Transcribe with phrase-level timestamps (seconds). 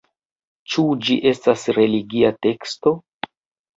[0.75, 2.95] Ĉu ĝi estas religia teksto?